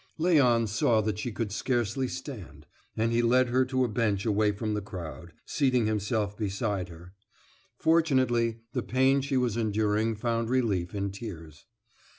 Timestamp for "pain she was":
8.81-9.55